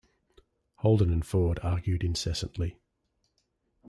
[0.77, 2.75] Holden and Ford argued incessantly.